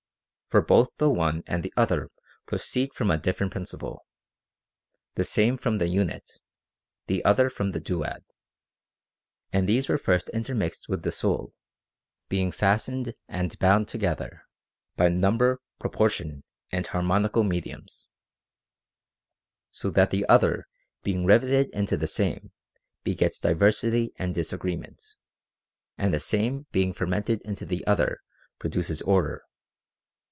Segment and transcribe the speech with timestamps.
[0.51, 2.09] For both the one and the other
[2.45, 4.05] proceed from a different principle;
[5.15, 6.29] the Same from the unit,
[7.07, 8.25] the Other from the duad;
[9.53, 11.53] and these were first intermixed with the soul,
[12.27, 13.57] being fastened and.
[13.59, 14.43] bound together
[14.97, 18.09] by number, proportion, and harmonical mediums;
[19.71, 20.67] so that the Other
[21.01, 22.51] being riveted into the Same
[23.05, 25.01] begets diversity and disagreement;.
[25.97, 28.19] and the Same being fermented into the Other
[28.59, 29.43] produces order.